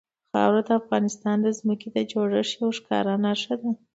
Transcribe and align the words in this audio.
خاوره 0.31 0.61
د 0.67 0.69
افغانستان 0.81 1.37
د 1.41 1.47
ځمکې 1.59 1.87
د 1.91 1.97
جوړښت 2.11 2.53
یوه 2.59 2.69
ښکاره 2.77 3.13
نښه 3.25 3.55
ده. 3.61 3.71